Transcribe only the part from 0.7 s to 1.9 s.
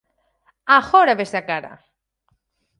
"Agora vese a cara!"